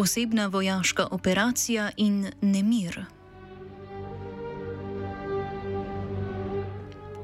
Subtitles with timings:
[0.00, 3.04] Posebna vojaška operacija in nemir.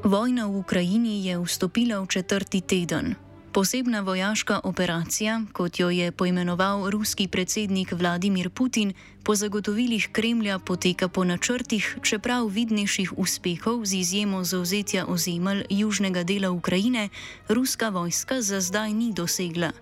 [0.05, 3.15] Vojna v Ukrajini je vstopila v četrti teden.
[3.53, 8.93] Posebna vojaška operacija, kot jo je poimenoval ruski predsednik Vladimir Putin,
[9.25, 16.51] po zagotovilih Kremlja poteka po načrtih, čeprav vidnejših uspehov z izjemo zauzetja ozemelj južnega dela
[16.51, 17.09] Ukrajine,
[17.49, 19.73] ruska vojska za zdaj ni dosegla.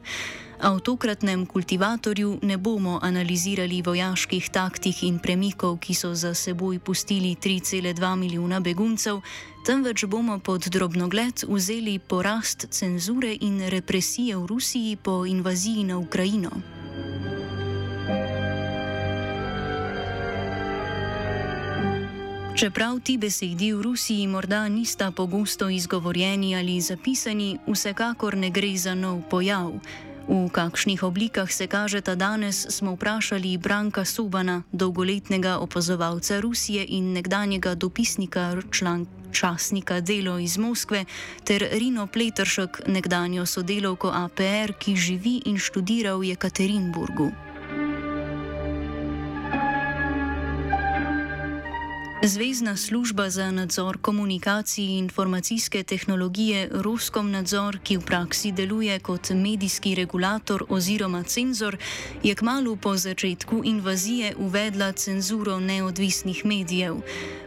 [0.65, 6.81] A v tokratnem kultivatorju ne bomo analizirali vojaških taktik in premikov, ki so za seboj
[6.81, 9.21] pustili 3,2 milijona beguncev,
[9.69, 16.51] temveč bomo pod drobnogled vzeli porast cenzure in represije v Rusiji po invaziji na Ukrajino.
[22.57, 28.95] Čeprav ti besedi v Rusiji morda nista pogosto izgovorjeni ali zapisani, vsekakor ne gre za
[28.95, 29.77] nov pojav.
[30.25, 37.75] V kakšnih oblikah se kažeta danes, smo vprašali Branka Subana, dolgoletnega opazovalca Rusije in nekdanjega
[37.75, 41.05] dopisnika član, časnika Delo iz Moskve,
[41.45, 47.31] ter Rino Pletršek, nekdanjo sodelovko APR, ki živi in študira v Jekaterinburgu.
[52.27, 59.31] Zvezdna služba za nadzor komunikacij in informacijske tehnologije Roskom nadzor, ki v praksi deluje kot
[59.31, 61.77] medijski regulator oziroma cenzor,
[62.23, 66.97] je kmalo po začetku invazije uvedla cenzuro neodvisnih medijev.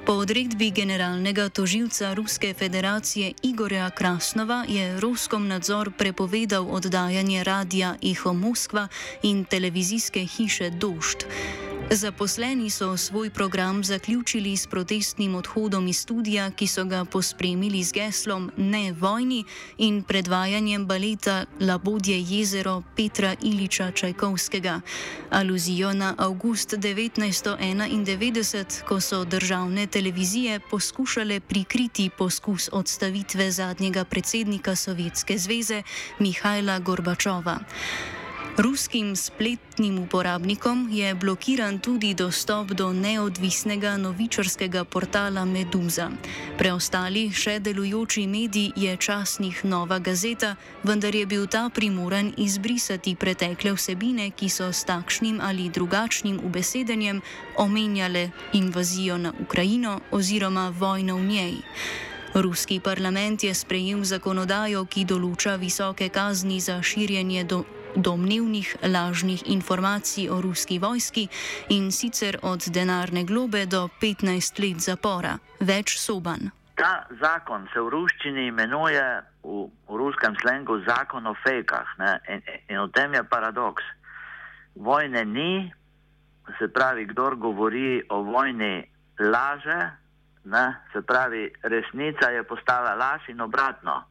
[0.05, 8.33] Po odredbi generalnega tožilca Ruske federacije Igorja Krasnova je Roskom nadzor prepovedal oddajanje radia Eho
[8.33, 8.87] Moskva
[9.23, 11.25] in televizijske hiše Došt.
[11.91, 17.91] Zaposleni so svoj program zaključili s protestnim odhodom iz studija, ki so ga pospremili z
[17.91, 19.43] geslom Ne vojni
[19.77, 24.81] in predvajanjem baleta Labodje jezero Petra Iliča Čajkovskega.
[25.29, 35.37] Aluzijo na avgust 1991, ko so državne televizije poskušale prikriti poskus odstavitve zadnjega predsednika Sovjetske
[35.37, 35.83] zveze
[36.19, 37.59] Mihajla Gorbačova.
[38.57, 46.09] Ruskim spletnim uporabnikom je blokiran tudi dostop do neodvisnega novičarskega portala Meduza.
[46.57, 53.75] Preostali še delujoči medij je časnih Nova Gazeta, vendar je bil ta primoran izbrisati pretekle
[53.77, 57.21] vsebine, ki so s takšnim ali drugačnim ubesedenjem
[57.61, 61.55] omenjale invazijo na Ukrajino oziroma vojno v njej.
[62.33, 67.63] Ruski parlament je sprejel zakonodajo, ki določa visoke kazni za širjenje do
[67.97, 71.27] domnevnih lažnih informacij o ruski vojski
[71.69, 75.37] in sicer od denarne globe do 15 let zapora.
[75.59, 76.51] Več soban.
[76.77, 79.03] Ta zakon se v ruščini imenuje
[79.43, 81.87] v, v ruskem slengu zakon o fejkah
[82.29, 83.83] in, in v tem je paradoks.
[84.75, 85.73] Vojne ni,
[86.59, 88.85] se pravi, kdor govori o vojni
[89.19, 89.79] laže,
[90.45, 90.65] ne?
[90.93, 94.03] se pravi, resnica je postala laž in obratno.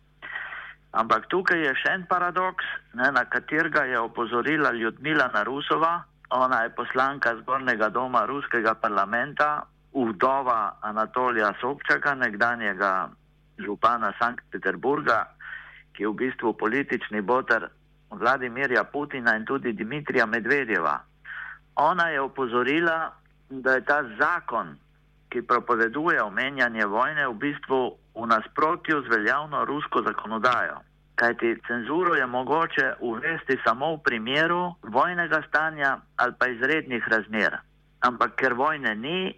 [0.97, 2.65] Ampak tukaj je še en paradoks,
[2.97, 10.77] ne, na katerega je opozorila Ljudmila Narusova, ona je poslanka zgornjega doma ruskega parlamenta, vdova
[10.81, 13.09] Anatolija Sobčaka, nekdanjega
[13.59, 15.25] župana Sankt Peterburga,
[15.93, 17.69] ki je v bistvu politični boter
[18.11, 20.97] Vladimirja Putina in tudi Dimitrija Medvedjeva.
[21.77, 23.13] Ona je opozorila,
[23.51, 24.77] da je ta zakon,
[25.37, 27.81] ki propoveduje omenjanje vojne, v bistvu
[28.17, 30.81] v nasprotju z veljavno rusko zakonodajo.
[31.15, 37.59] Kajti cenzuro je mogoče uvesti samo v primeru vojnega stanja ali pa izrednih razmer.
[38.01, 39.35] Ampak ker vojne ni,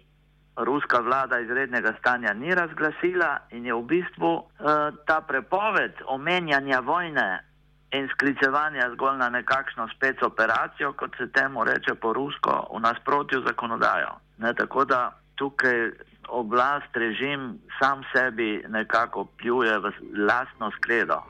[0.55, 7.43] ruska vlada izrednega stanja ni razglasila in je v bistvu uh, ta prepoved omenjanja vojne
[7.91, 13.41] in sklicevanja zgolj na nekakšno spec operacijo, kot se temu reče po rusko, v nasprotju
[13.41, 14.15] z zakonodajo.
[14.37, 15.91] Ne, tako da tukaj
[16.29, 19.91] oblast, režim sam sebi nekako pljuje v
[20.27, 21.23] lastno skledo.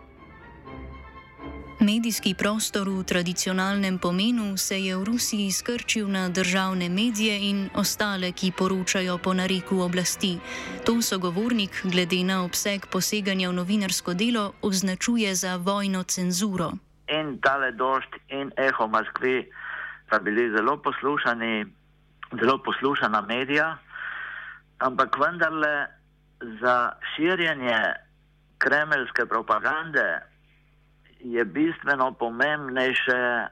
[1.80, 8.32] Medijski prostor v tradicionalnem pomenu se je v Rusiji skrčil na državne medije in ostale,
[8.36, 10.36] ki poročajo po nareku oblasti.
[10.86, 16.76] To sogovornik, glede na obseg poseganja v novinarsko delo, označuje za vojno cenzuro.
[17.08, 19.48] In tale došt in eho Moskvi
[20.08, 21.66] sta bili zelo poslušani,
[22.42, 23.78] zelo poslušana medija,
[24.80, 25.88] ampak vendarle
[26.62, 27.80] za širjenje
[28.58, 30.20] kremeljske propagande
[31.20, 33.48] je bistveno pomembnejše,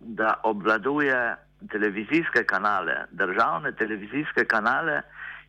[0.00, 1.36] da obvladuje
[1.70, 5.02] televizijske kanale, državne televizijske kanale,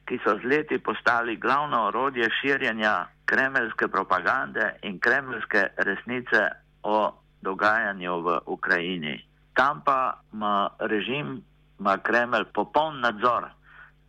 [0.05, 6.41] ki so z leti postali glavno orodje širjenja kremeljske propagande in kremeljske resnice
[6.83, 9.25] o dogajanju v Ukrajini.
[9.53, 11.43] Tam pa ima režim,
[11.79, 13.49] ima Kremelj popoln nadzor.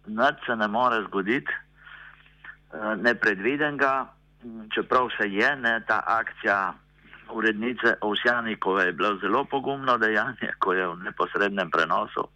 [0.06, 4.06] Nad se ne more zgoditi, eh, nepredvidenega,
[4.74, 6.74] čeprav se je ne, ta akcija
[7.32, 12.28] urednice Ovsjanikove je bilo zelo pogumno dejanje, ko je v neposrednem prenosu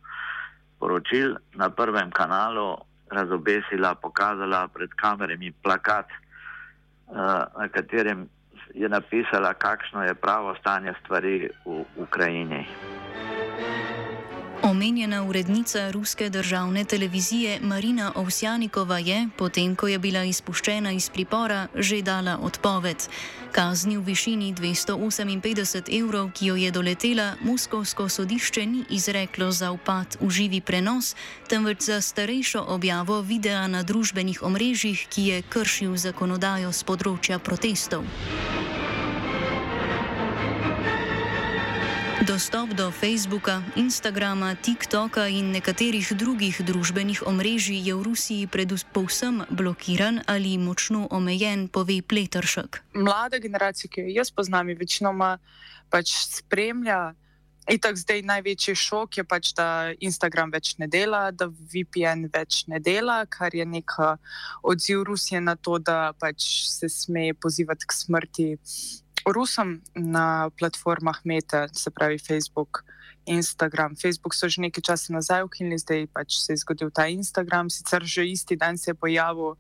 [0.79, 2.77] poročil na prvem kanalu
[3.11, 8.29] razobesila, pokazala pred kamerami plakat, uh, na katerem
[8.75, 12.67] je napisala, kakšno je pravo stanje stvari v Ukrajini.
[14.67, 21.69] Omenjena urednica ruske državne televizije Marina Ovsjanikova je, potem ko je bila izpuščena iz pripora,
[21.75, 22.97] že dala odpoved.
[23.53, 30.19] Kazni v višini 258 evrov, ki jo je doletela, Moskovsko sodišče ni izreklo za upad
[30.21, 31.15] v živi prenos,
[31.49, 38.03] temveč za starejšo objavo videa na družbenih omrežjih, ki je kršil zakonodajo z področja protestov.
[42.27, 50.19] Dostop do Facebooka, Instagrama, TikToka in nekaterih drugih družbenih omrežij je v Rusiji predvsem blokiran
[50.27, 52.83] ali močno omejen, pove Pletršek.
[52.99, 55.39] Mlada generacija, ki jo jaz poznam, večinoma
[55.87, 57.15] pač spremlja.
[57.71, 62.67] In tako zdaj največji šok je pač, da Instagram več ne dela, da VPN več
[62.67, 63.95] ne dela, kar je nek
[64.67, 68.55] odziv Rusije na to, da pač se sme pozivati k smrti
[69.27, 72.85] Rusom na platformah Meta, se pravi Facebook,
[73.27, 73.97] Instagram.
[73.99, 77.71] Facebook so že nekaj časa nazaj ukinili, zdaj pač se je zgodil ta Instagram.
[77.71, 79.59] Sicer že isti dan se je pojavil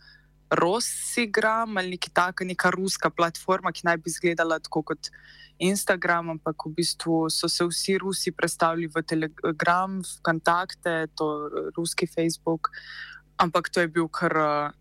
[0.50, 5.10] Rossigram ali nekaj taka, neka ruska platforma, ki naj bi izgledala tako kot
[5.58, 12.06] Instagram, ampak v bistvu so se vsi Rusi predstavili v Telegram, v kontakte, to ruski
[12.06, 12.70] Facebook.
[13.36, 14.32] Ampak to je bil kar,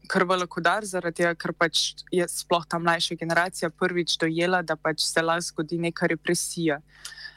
[0.07, 4.77] kar velik udar, zaradi tega, ker pač je sploh ta mlajša generacija prvič dojela, da
[4.79, 6.79] pač se lahko zgodi neka represija,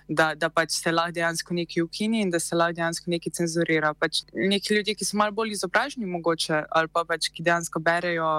[0.09, 3.93] da, da pač se lahko dejansko nekaj ukini in da se lahko dejansko nekaj cenzurira.
[3.95, 8.33] Pač neki ljudje, ki so malo bolj izobraženi, mogoče, ali pa pač ki dejansko berejo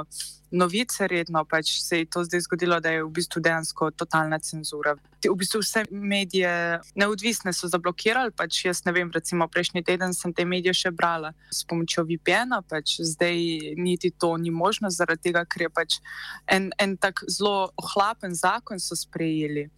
[0.52, 4.96] novice redno, pač se je to zdaj zgodilo, da je v bistvu dejansko totalna cenzura.
[5.22, 10.34] V bistvu vse medije neodvisne so zablokirali, pač jaz ne vem, recimo prejšnji teden sem
[10.34, 13.38] te medije še brala s pomočjo VPN-a, pač zdaj
[13.78, 16.00] niti to ni možno, zaradi tega, ker je pač
[16.50, 19.70] en, en tak zelo ohlapen zakon so sprejeli,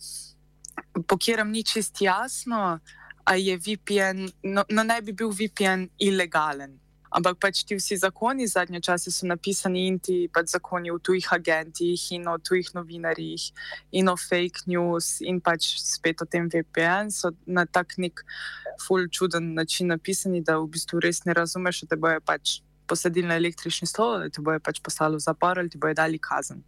[0.94, 2.80] po katerem ni čist jasno,
[3.26, 6.78] a je VPN, no, no naj bi bil VPN ilegalen.
[7.12, 11.28] Ampak pač ti vsi zakoni zadnje čase so napisani in ti pač zakoni o tujih
[11.36, 13.50] agentih in o tujih novinarjih
[13.92, 18.24] in o fake news in pač spet o tem VPN so na tak nek
[18.88, 23.28] ful čuden način napisani, da v bistvu res ne razumeš, da te boje pač posadili
[23.28, 26.64] na električni stol, da te boje pač poslali v zapor ali ti boje dali kazen.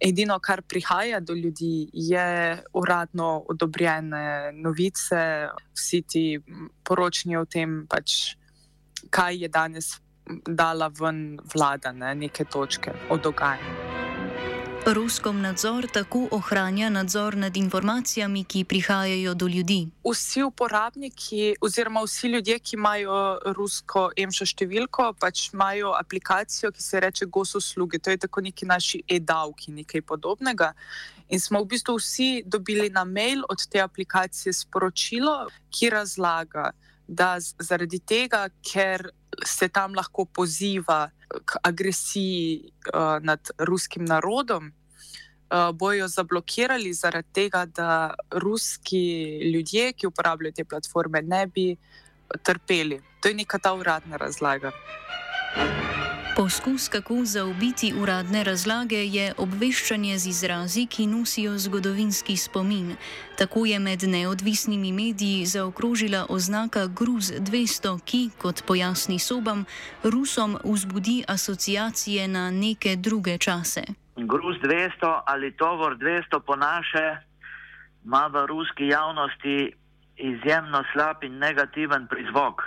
[0.00, 6.24] Edino, kar prihaja do ljudi, je uradno odobrene novice, vsi ti
[6.84, 8.36] poročni o tem pač
[9.10, 9.90] kaj je danes
[10.46, 13.87] dala ven vlada, ne, neke točke o dogajanju.
[14.94, 19.88] Ruskom nadzor tako ohranja nadzor nad informacijami, ki prihajajo do ljudi.
[20.04, 23.18] Vsi uporabniki, oziroma vsi ljudje, ki imajo
[23.56, 27.98] rusko emšo številko, pač imajo aplikacijo, ki se imenuje Gososluge.
[27.98, 30.72] To je tako neki naši e-davki, nekaj podobnega.
[31.28, 36.70] In smo v bistvu vsi dobili na mail od te aplikacije sporočilo, ki razlaga,
[37.08, 39.10] da zaradi tega, ker
[39.44, 41.10] se tam lahko poziva
[41.44, 44.72] k agresiji uh, nad ruskim narodom,
[45.74, 51.76] bojo zablokirali zaradi tega, da ruski ljudje, ki uporabljajo te platforme, ne bi
[52.42, 53.00] trpeli.
[53.20, 54.70] To je neka ta uradna razlaga.
[56.38, 62.94] Poskus, kako zaobiti uradne razlage, je obveščanje z izrazi, ki nosijo zgodovinski spomin.
[63.38, 69.64] Tako je med neodvisnimi mediji zaokrožila oznaka Gruz 200, ki, kot pojasni sobam,
[70.02, 73.82] Rusom vzbudi asociacije na neke druge čase.
[74.26, 77.16] Gruz 200 ali tovor 200 po naše
[78.04, 79.72] ima v ruski javnosti
[80.16, 82.62] izjemno slab in negativen prizvok.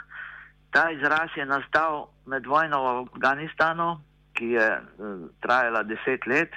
[0.71, 3.99] Ta izraz je nastal med vojno v Afganistanu,
[4.33, 4.81] ki je eh,
[5.41, 6.51] trajala deset let,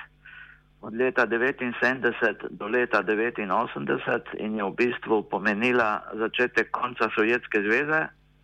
[0.85, 8.01] od leta 1979 do leta 1989 in je v bistvu pomenila začetek konca Sovjetske zveze.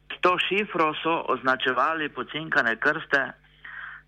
[0.09, 3.33] S to šifro so označevali pocinkane krste,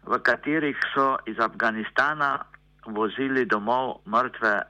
[0.06, 2.38] v katerih so iz Afganistana
[2.86, 4.62] vozili domov mrtve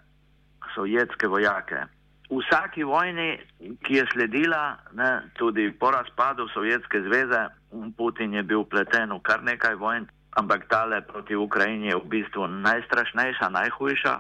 [0.75, 1.87] sovjetske vojake
[2.33, 3.37] v vsaki vojni,
[3.85, 7.49] ki je sledila, ne, tudi po razpadu Sovjetske zveze,
[7.97, 10.09] Putin je bil pleten v kar nekaj vojn,
[10.41, 14.15] ampak tale proti Ukrajini je v bistvu najstrašnejša, najhujša.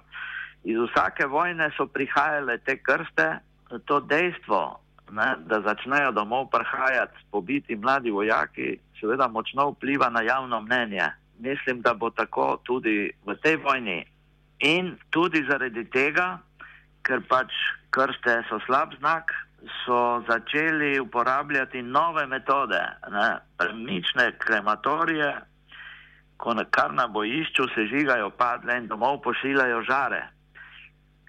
[0.68, 3.40] Iz vsake vojne so prihajale te krste,
[3.88, 4.76] to dejstvo,
[5.12, 11.10] ne, da začnejo domov prihajati pobiti mladi vojaki, seveda močno vpliva na javno mnenje.
[11.38, 14.04] Mislim, da bo tako tudi v tej vojni.
[14.60, 16.38] In tudi zaradi tega,
[17.02, 17.50] ker pač
[17.90, 19.32] krste so slab znak,
[19.84, 22.80] so začeli uporabljati nove metode,
[23.58, 25.34] premične krematorije,
[26.36, 30.22] ko na kar na bojišču se žigajo padle in domov pošiljajo žare,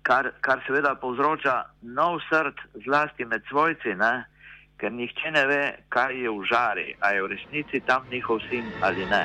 [0.03, 2.55] kar, kar seveda povzroča nov srd
[2.86, 4.25] zlasti med svojci, ne?
[4.77, 8.65] ker nihče ne ve, kaj je v žari, a je v resnici tam njihov sin
[8.81, 9.24] ali ne.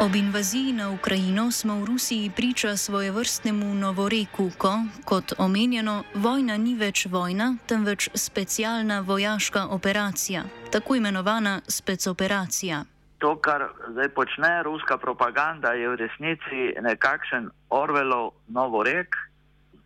[0.00, 4.74] Ob invaziji na Ukrajino smo v Rusiji priča svoje vrstnemu novoreku, ko,
[5.04, 12.84] kot omenjeno, vojna ni več vojna, temveč specialna vojaška operacija, tako imenovana specoperacija.
[13.22, 19.14] To, kar zdaj počne ruska propaganda, je v resnici nekakšen Orvelov novorek,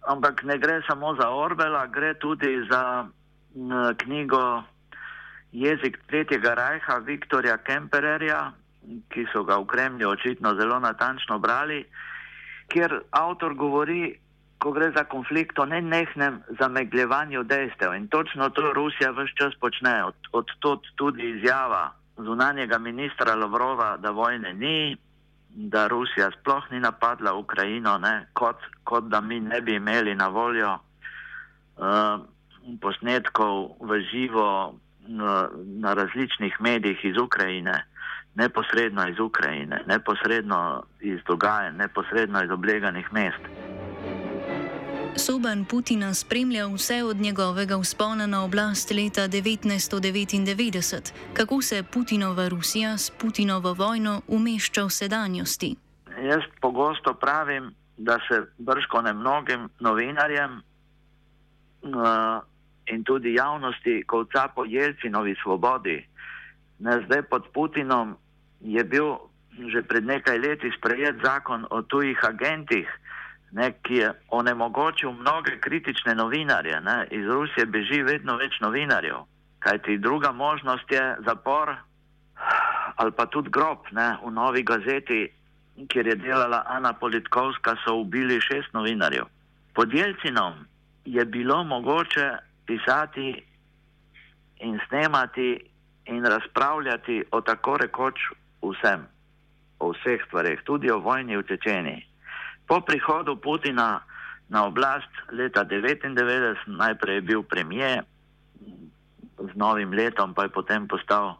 [0.08, 3.04] ampak ne gre samo za Orvela, gre tudi za
[4.00, 4.64] knjigo
[5.52, 8.56] Jezik Tretjega rajha Viktorja Kempererja,
[9.12, 11.84] ki so ga v Kremlju očitno zelo natančno brali,
[12.72, 14.16] kjer avtor govori,
[14.58, 17.92] ko gre za konflikt o nenehnem zamegljevanju dejstev.
[17.94, 20.04] In točno to Rusija vse čas počne.
[20.04, 24.96] Od, od tod tudi izjava zunanjega ministra Lavrova, da vojne ni,
[25.48, 30.28] da Rusija sploh ni napadla Ukrajino, ne, kot, kot da mi ne bi imeli na
[30.28, 32.20] voljo uh,
[32.80, 34.76] posnetkov v živo uh,
[35.64, 37.84] na različnih medijih iz Ukrajine
[38.36, 43.42] neposredno iz Ukrajine, neposredno iz dogajanj, neposredno iz obleganih mest.
[45.18, 51.12] Soban Putina spremlja vse od njegovega vzpona na oblast leta 1999.
[51.34, 55.76] Kako se Putinova Rusija s Putinovo vojno umešča v sedanjosti?
[56.22, 60.60] Jaz pogosto pravim, da se brško ne mnogim novinarjem uh,
[62.86, 66.06] in tudi javnosti, kot po Jelcinovi svobodi,
[66.78, 68.16] ne zdaj pod Putinom
[68.60, 69.16] je bil
[69.72, 72.88] že pred nekaj leti sprejet zakon o tujih agentih,
[73.52, 76.80] ne, ki je onemogočil mnoge kritične novinarje.
[76.80, 77.06] Ne.
[77.10, 79.24] Iz Rusije beži vedno več novinarjev,
[79.58, 81.76] kajti druga možnost je zapor
[82.96, 83.78] ali pa tudi grob.
[83.92, 84.16] Ne.
[84.24, 85.28] V novi gazeti,
[85.88, 89.24] kjer je delala Ana Politkovska, so ubili šest novinarjev.
[89.74, 90.54] Pod Jelcinom
[91.04, 92.30] je bilo mogoče
[92.66, 93.44] pisati
[94.56, 95.60] in snemati
[96.04, 98.14] in razpravljati o tako rekoč
[98.62, 99.06] vsem,
[99.78, 102.06] o vseh stvarih, tudi o vojni v Čečeni.
[102.66, 104.02] Po prihodu Putina
[104.48, 108.02] na oblast leta 1999, najprej je bil premije,
[109.38, 111.38] z novim letom pa je potem postal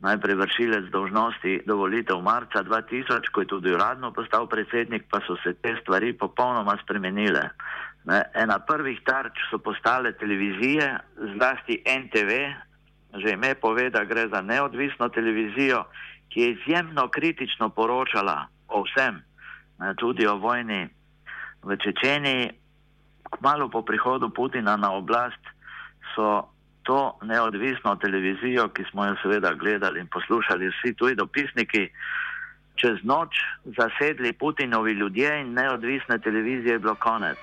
[0.00, 5.34] najprej vršilec dožnosti do volitev marca 2000, ko je tudi uradno postal predsednik, pa so
[5.42, 7.50] se te stvari popolnoma spremenile.
[8.06, 10.86] Ne, ena prvih tarč so postale televizije,
[11.34, 12.30] zlasti NTV,
[13.18, 15.84] že ime pove, da gre za neodvisno televizijo,
[16.30, 19.18] ki je izjemno kritično poročala o vsem,
[19.96, 20.88] tudi o vojni
[21.62, 22.50] v Čečeni.
[23.28, 25.42] Kmalo po prihodu Putina na oblast
[26.14, 26.48] so
[26.82, 31.88] to neodvisno televizijo, ki smo jo seveda gledali in poslušali vsi tuji dopisniki,
[32.80, 37.38] čez noč zasedli Putinovi ljudje in neodvisne televizije je bilo konec.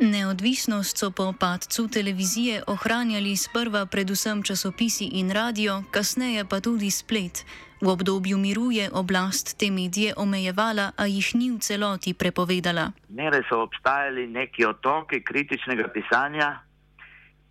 [0.00, 7.44] Neodvisnost so po padcu televizije ohranjali sprva predvsem časopisi in radio, kasneje pa tudi splet.
[7.80, 12.92] V obdobju miru je oblast te medije omejevala, a jih ni v celoti prepovedala.
[13.08, 16.62] Mere so obstajali neki otoki kritičnega pisanja,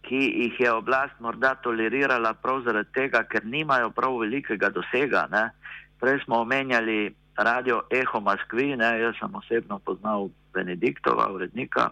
[0.01, 5.27] ki jih je oblast morda tolerirala prav zaradi tega, ker nimajo prav velikega dosega.
[5.31, 5.51] Ne.
[5.99, 11.91] Prej smo omenjali radio Eho Moskvi, ne, jaz sem osebno poznal Benediktova, urednika,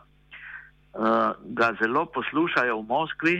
[0.93, 3.37] uh, ga zelo poslušajo v Moskvi,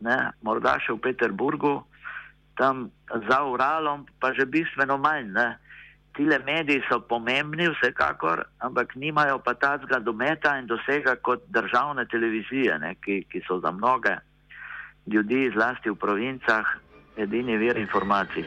[0.00, 1.82] ne, morda še v Peterburgu,
[2.58, 5.30] tam za Uralom, pa že bistveno manj.
[5.34, 5.48] Ne.
[6.14, 12.78] Tile mediji so pomembni, vsekakor, ampak nimajo pa tacga dometa in dosega kot državne televizije,
[12.78, 14.14] ne, ki, ki so za mnoge
[15.10, 16.66] ljudi, zlasti v provincah,
[17.16, 18.46] edini vir informacij.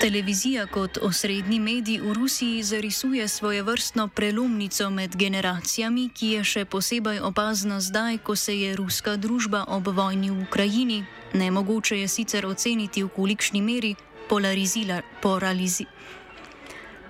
[0.00, 6.64] Televizija kot osrednji medij v Rusiji zarisuje svoje vrstno prelomnico med generacijami, ki je še
[6.64, 11.04] posebej opazna zdaj, ko se je ruska družba ob vojni v Ukrajini,
[11.34, 13.94] nemogoče je sicer oceniti, v kolikšni meri,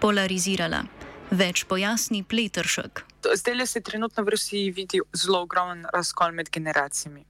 [0.00, 0.82] polarizirala.
[1.30, 3.06] Več pojasni Pletršek.
[3.22, 7.22] Zdaj se trenutno v Rusiji vidi zelo ogromen razkol med generacijami.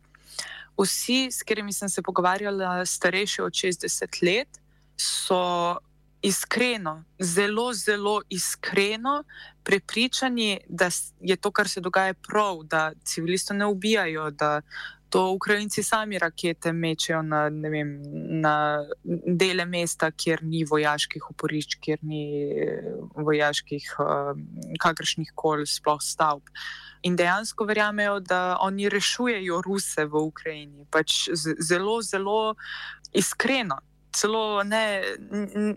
[0.81, 4.60] Vsi, s katerimi sem se pogovarjala, starejši od 60 let,
[5.01, 5.79] so
[6.23, 9.25] iskreno, zelo, zelo iskreno
[9.63, 10.89] prepričani, da
[11.21, 14.61] je to, kar se dogaja, prav, da civilistov ne ubijajo, da
[15.11, 18.03] to Ukrajinci sami rakete mečejo na, vem,
[18.41, 18.85] na
[19.27, 24.31] dele mesta, kjer ni vojaških oporišč, kjer ni eh, vojaških uh,
[24.79, 26.47] kakršnih koli sploh stavb.
[27.03, 30.87] In dejansko verjamejo, da oni rešujejo Ruse v Ukrajini.
[30.91, 31.29] Pač
[31.59, 32.55] zelo, zelo
[33.13, 33.81] iskreno
[34.13, 35.03] celo ne,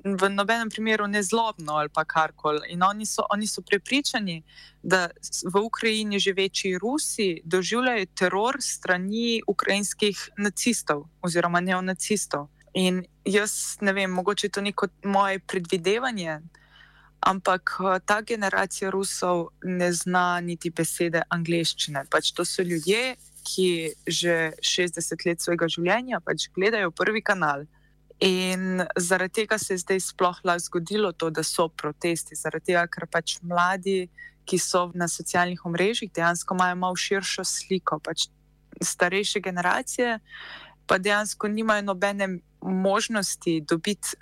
[0.03, 2.71] v nobenem primeru ne zlobno ali karkoli.
[2.73, 4.43] In oni so, oni so prepričani,
[4.83, 5.09] da
[5.53, 12.47] v Ukrajini živeči Rusi doživljajo teror strani ukrajinskih nacistov oziroma neonacistov.
[12.73, 16.41] In jaz ne vem, mogoče to ni kot moje predvidevanje.
[17.19, 22.05] Ampak ta generacija Rusov ne zna niti besede angleščine.
[22.11, 27.65] Pač to so ljudje, ki že 60 let svojega življenja pač gledajo prvi kanal.
[28.23, 32.37] In zaradi tega se je zdaj sploh lahko zgodilo to, da so protesti.
[32.39, 34.07] Zaradi tega, ker pač mladi,
[34.47, 37.99] ki so na socialnih omrežjih, dejansko imajo malo širšo sliko.
[37.99, 38.29] Pač
[38.81, 40.19] starejše generacije
[40.87, 42.27] pa dejansko nimajo nobene
[42.61, 44.15] možnosti dobiti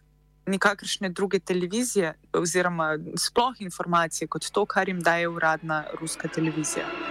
[0.46, 7.11] nikakršne druge televizije oziroma sploh informacije kot to, kar jim daje uradna ruska televizija.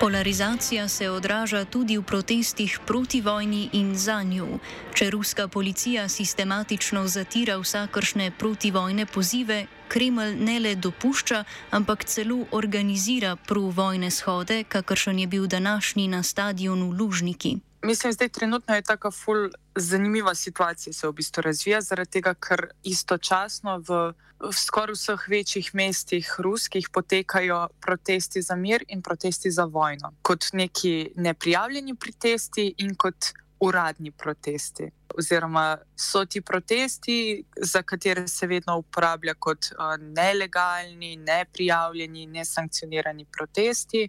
[0.00, 4.58] Polarizacija se odraža tudi v protestih proti vojni in za njo.
[4.94, 13.36] Če ruska policija sistematično zatira vsakršne protivojne pozive, Kreml ne le dopušča, ampak celo organizira
[13.36, 17.58] pro-vojne shode, kakršen je bil današnji na stadionu Lužniki.
[17.84, 22.66] Mislim, da je trenutno tako ful zanimiva situacija, se v bistvu razvija, zaradi tega, ker
[22.82, 23.98] istočasno v,
[24.40, 30.14] v skoraj vseh večjih mestih ruskih potekajo protesti za mir in protesti za vojno.
[30.22, 34.90] Kot neki neprijavljeni protesti in kot uradni protesti.
[35.18, 44.08] Oziroma so ti protesti, za katere se vedno uporablja kot uh, nelegalni, neprijavljeni, nesankcionirani protesti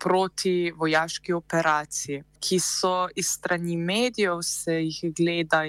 [0.00, 5.64] proti vojaški operaciji, ki so iz strani medijev se jih gleda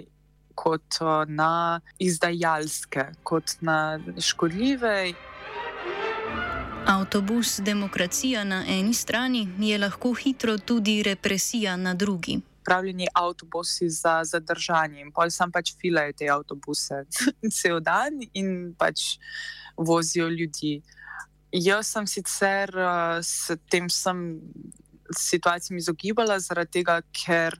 [0.55, 5.13] kot na izdajalske, kot na škodljive.
[6.87, 12.39] Avtobus demokracija na eni strani je lahko hitro tudi represija na drugi.
[12.65, 17.03] Pravljeni avtobusi za zadržanje in pol sam pač filajo te avtobuse
[17.57, 19.17] cel dan in pač
[19.77, 20.81] vozijo ljudi.
[21.53, 23.87] Jaz sem sicer uh, s tem
[25.15, 27.55] situacijami izogibala, zaradi tega, ker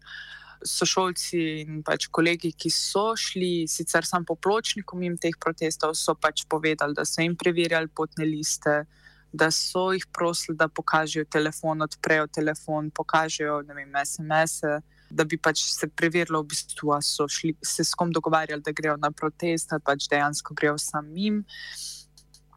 [0.66, 5.96] so šolci in pač kolegi, ki so šli sicer sam po pločniku in teh protestov,
[5.96, 8.84] so pač povedali, da so jim preverjali potne liste,
[9.32, 14.80] da so jih prosili, da pokažejo telefon, odprejo telefon, pokažejo vem, SMS-e.
[15.08, 18.98] Da bi pač se preverilo, v bistvu, so šli, se s kom dogovarjali, da grejo
[19.00, 21.46] na protest, ali pač dejansko grejo samim.
[21.48, 21.98] Uh,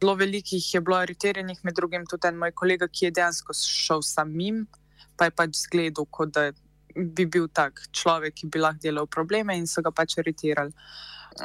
[0.01, 4.03] zelo velikih je bilo aretiranih, med drugim tudi en moj kolega, ki je dejansko šel
[4.03, 4.67] samim,
[5.17, 6.51] pa je pač zgledal, kot da
[6.97, 10.73] bi bil tak človek, ki bi lahko delal probleme in so ga pač aretirali.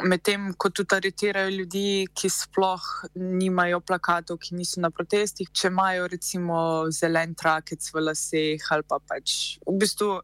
[0.04, 6.08] Medtem ko tudi aretirajo ljudi, ki sploh nimajo plakatov, ki niso na protestih, če imajo
[6.08, 6.58] recimo
[6.89, 10.15] zelen trakec v laseh ali pa pač v bistvu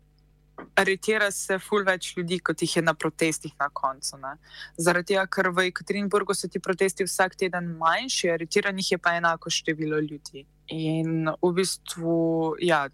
[0.75, 4.17] aretira se ful več ljudi, kot jih je na protestih na koncu.
[4.21, 4.35] Ne.
[4.77, 9.49] Zaradi tega, ker v Ekaterinburgu so ti protesti vsak teden manjši, aretiranih je pa enako
[9.53, 10.45] število ljudi.
[10.75, 12.87] In v bistvu, ja.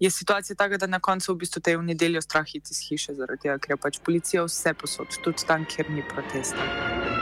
[0.00, 3.14] Je situacija taka, da na koncu v bistvu te v nedeljo strah iti iz hiše,
[3.18, 7.19] zaradi tega, ker je pač policija vse posod, tudi tam, kjer ni protesta.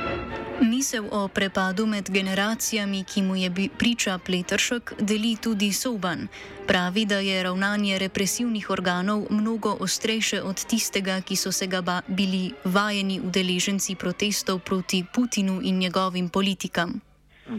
[0.79, 6.29] Mi Zamisel o prepadu med generacijami, ki mu je priča Pletršek, deli tudi Soban.
[6.69, 12.55] Pravi, da je ravnanje represivnih organov mnogo ostrejše od tistega, ki so se ga bili
[12.65, 17.01] vajeni udeleženci protestov proti Putinu in njegovim politikam.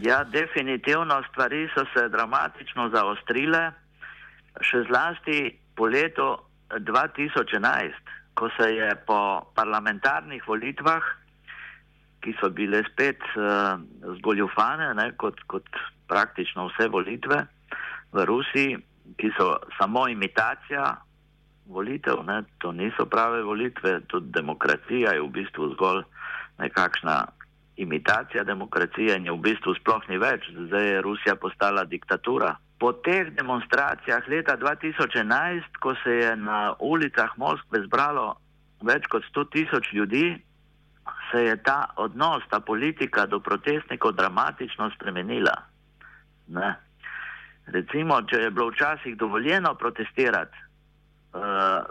[0.02, 3.72] Ja, definitivno stvari so se dramatično zaostrile,
[4.62, 6.38] še zlasti po letu
[6.72, 7.92] 2011,
[8.34, 11.19] ko se je po parlamentarnih volitvah
[12.24, 13.80] ki so bile spet uh,
[14.20, 15.68] zgoljufane, ne, kot, kot
[16.08, 17.44] praktično vse volitve
[18.12, 18.78] v Rusiji,
[19.18, 20.96] ki so samo imitacija
[21.70, 26.04] volitev, ne, to niso prave volitve, tudi demokracija je v bistvu zgolj
[26.60, 27.26] nekakšna
[27.80, 32.56] imitacija demokracije in je v bistvu sploh ni več, zdaj je Rusija postala diktatura.
[32.80, 38.34] Po teh demonstracijah leta 2011, ko se je na ulicah Moskve zbralo
[38.84, 40.36] več kot 100 tisoč ljudi,
[41.32, 45.54] se je ta odnos, ta politika do protestnikov dramatično spremenila.
[46.48, 46.76] Ne?
[47.68, 50.58] Recimo, če je bilo včasih dovoljeno protestirati
[51.34, 51.86] uh,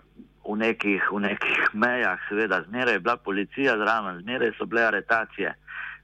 [0.48, 5.54] v, nekih, v nekih mejah, seveda, zmeraj je bila policija zraven, zmeraj so bile aretacije,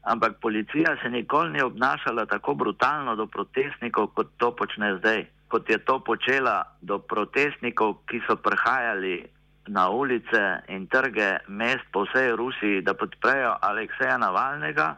[0.03, 5.71] ampak policija se nikoli ni obnašala tako brutalno do protestnikov, kot to počne zdaj, kot
[5.71, 9.25] je to počela do protestnikov, ki so prihajali
[9.67, 14.97] na ulice in trge mest po vsej Rusiji, da podprejo Alekseja Navalnega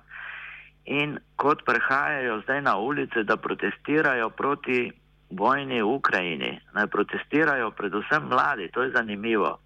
[0.85, 4.93] in kot prehajajo zdaj na ulice, da protestirajo proti
[5.31, 6.61] vojni v Ukrajini.
[6.75, 9.59] Naj protestirajo predvsem mladi, to je zanimivo,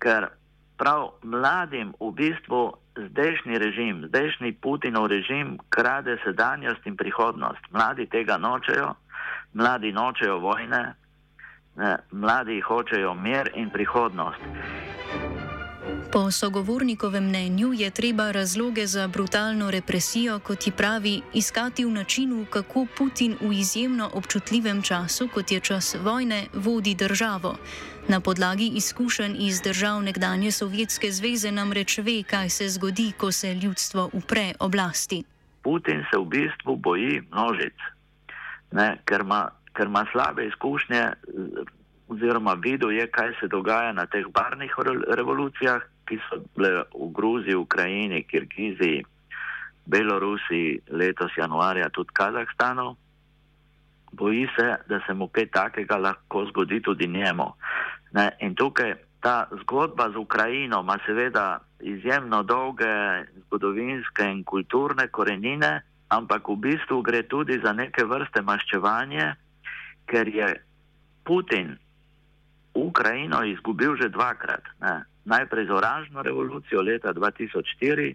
[0.00, 0.28] ker
[0.78, 7.60] prav mladim v bistvu zdajšnji režim, zdajšnji Putinov režim krade sedanjost in prihodnost.
[7.70, 8.94] Mladi tega nočejo,
[9.54, 10.94] mladi nočejo vojne,
[12.10, 14.42] mladi hočejo mir in prihodnost.
[16.12, 22.46] Po sogovornikovem mnenju je treba razloge za brutalno represijo, kot ji pravi, iskati v načinu,
[22.50, 27.56] kako Putin v izjemno občutljivem času, kot je čas vojne, vodi državo.
[28.08, 33.54] Na podlagi izkušenj iz držav nekdanje Sovjetske zveze namreč ve, kaj se zgodi, ko se
[33.54, 35.24] ljudstvo upre oblasti.
[35.62, 37.74] Putin se v bistvu boji množic,
[38.72, 41.02] ne, ker ima ker ima slabe izkušnje,
[42.08, 44.74] oziroma videl je, kaj se dogaja na teh barnih
[45.16, 49.04] revolucijah, ki so bile v Gruziji, Ukrajini, Kirgiziji,
[49.86, 52.96] Belorusiji, letos januarja tudi Kazahstanu.
[54.12, 57.52] Boji se, da se mu kaj takega lahko zgodi tudi njemu.
[58.16, 58.30] Ne?
[58.40, 62.94] In tukaj ta zgodba z Ukrajino ima seveda izjemno dolge
[63.46, 69.34] zgodovinske in kulturne korenine, ampak v bistvu gre tudi za neke vrste maščevanje
[70.08, 70.48] ker je
[71.24, 71.76] Putin
[72.74, 74.64] Ukrajino izgubil že dvakrat.
[74.80, 75.04] Ne.
[75.28, 78.14] Najprej z oranžno revolucijo leta 2004,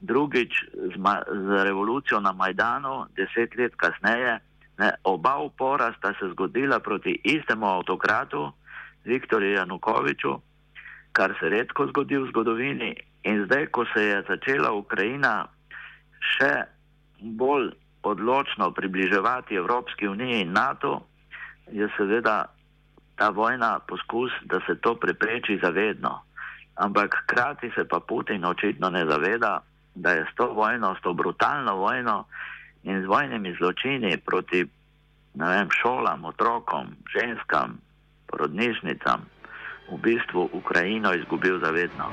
[0.00, 0.52] drugič
[0.92, 0.94] z,
[1.24, 4.38] z revolucijo na Majdanu, deset let kasneje.
[4.78, 4.90] Ne.
[5.04, 8.52] Oba upora sta se zgodila proti istemu avtokratu,
[9.04, 10.40] Viktorju Janukoviču,
[11.12, 12.92] kar se redko zgodi v zgodovini.
[13.24, 15.48] In zdaj, ko se je začela Ukrajina
[16.36, 16.68] še
[17.20, 21.00] bolj odločno približevati Evropski uniji in NATO,
[21.72, 22.44] je seveda
[23.16, 26.22] ta vojna poskus, da se to prepreči zavedno.
[26.74, 29.60] Ampak hkrati se pa Putin očitno ne zaveda,
[29.94, 32.24] da je s to vojno, s to brutalno vojno
[32.82, 34.64] in z vojnimi zločini proti
[35.34, 37.78] vem, šolam, otrokom, ženskam,
[38.26, 39.26] porodnišnicam
[39.90, 42.12] v bistvu Ukrajino izgubil zavedno.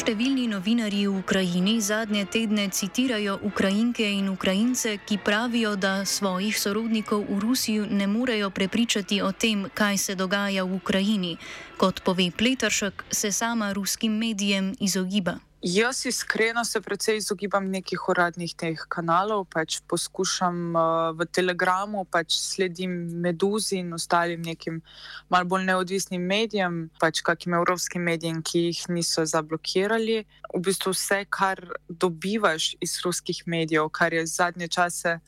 [0.00, 7.26] Številni novinarji v Ukrajini zadnje tedne citirajo Ukrajinke in Ukrajince, ki pravijo, da svojih sorodnikov
[7.28, 11.36] v Rusiji ne morejo prepričati o tem, kaj se dogaja v Ukrajini.
[11.76, 15.36] Kot pove Pletršek, se sama ruskim medijem izogiba.
[15.62, 22.38] Jaz iskreno se precej izogibam nekih uradnih teh kanalov, pač poskušam uh, v Telegramu, pač
[22.40, 24.80] sledim Meduzi in ostalim nekim
[25.28, 30.24] mal bolj neodvisnim medijem, pač kakim evropskim medijem, ki jih niso zablokirali.
[30.48, 31.60] V bistvu vse, kar
[31.92, 35.18] dobivaš iz ruskih medijev, kar je zadnje čase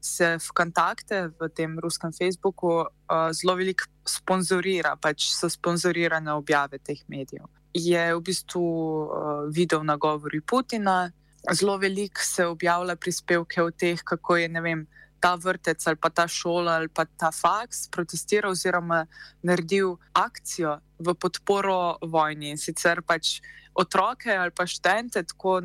[0.00, 6.80] se v kontakte v tem ruskem Facebooku uh, zelo veliko sponzorira, pač so sponzorirane objave
[6.80, 9.08] teh medijev je v bistvu uh,
[9.50, 11.10] videl nagovori Putina.
[11.52, 14.86] Zelo veliko se objavlja prispevke o tem, kako je vem,
[15.22, 19.06] ta vrtec ali pa ta šola ali pa ta faks protestiral oziroma
[19.42, 22.50] naredil akcijo v podporo vojni.
[22.50, 23.38] In sicer pač
[23.74, 25.60] otroke ali pa štente tako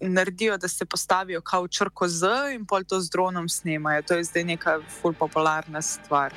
[0.00, 4.02] naredijo, da se postavijo kao črko z in pol to z dronom snemajo.
[4.02, 6.34] To je zdaj neka fulpopolarna stvar.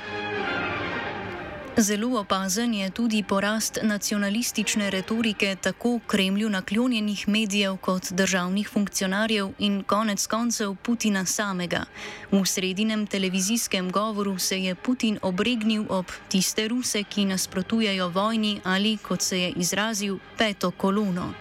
[1.76, 9.82] Zelo opazen je tudi porast nacionalistične retorike tako Kremlju naklonjenih medijev kot državnih funkcionarjev in
[9.82, 11.84] konec koncev Putina samega.
[12.32, 18.96] V sredinem televizijskem govoru se je Putin obregnil ob tiste ruse, ki nasprotujejo vojni ali,
[18.96, 21.34] kot se je izrazil, peto kolono.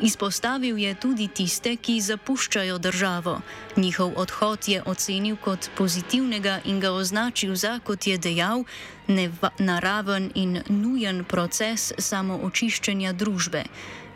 [0.00, 3.40] Izpostavil je tudi tiste, ki zapuščajo državo.
[3.76, 8.64] Njihov odhod je ocenil kot pozitivnega in ga označil za, kot je dejal,
[9.58, 13.64] naraven in nujen proces samoočiščenja družbe.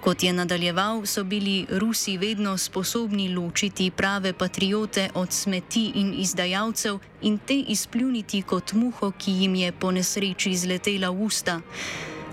[0.01, 6.99] Kot je nadaljeval, so bili Rusi vedno sposobni ločiti prave patriote od smeti in izdajalcev
[7.23, 11.61] in te izpljuniti kot muho, ki jim je po nesreči zletela v usta.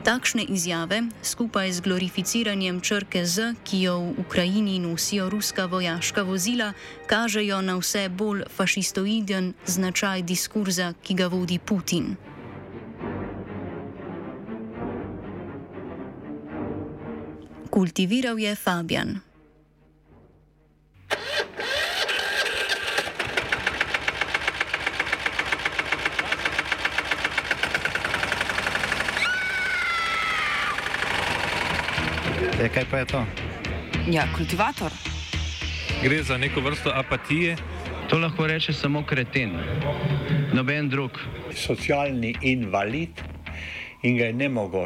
[0.07, 6.71] Takšne izjave, skupaj z glorificiranjem črke Z, ki jo v Ukrajini nosijo ruska vojaška vozila,
[7.11, 12.15] kažejo na vse bolj fašistoiden značaj diskurza, ki ga vodi Putin.
[17.67, 19.19] Kultiviral je Fabian.
[32.57, 33.25] E, kaj pa je to?
[34.09, 34.91] Ja, kultivator.
[36.03, 37.55] Gre za neko vrsto apatije.
[38.09, 39.51] To lahko reče samo kreten,
[40.53, 41.19] noben drug.
[41.55, 43.21] Socialni invalid
[44.01, 44.77] in ga je ne mogoče